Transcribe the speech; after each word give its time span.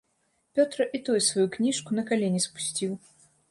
Пётра 0.59 0.87
і 0.99 1.01
той 1.09 1.19
сваю 1.27 1.45
кніжку 1.57 1.99
на 1.99 2.07
калені 2.11 2.43
спусціў. 2.49 2.99